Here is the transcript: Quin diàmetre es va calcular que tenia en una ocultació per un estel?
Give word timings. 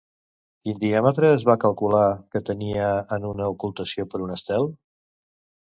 Quin 0.63 0.79
diàmetre 0.83 1.29
es 1.33 1.45
va 1.49 1.57
calcular 1.65 2.07
que 2.35 2.43
tenia 2.49 2.89
en 3.19 3.29
una 3.35 3.53
ocultació 3.55 4.11
per 4.15 4.25
un 4.29 4.37
estel? 4.39 4.71